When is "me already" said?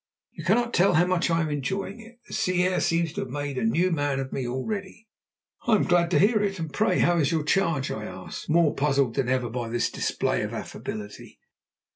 4.33-5.07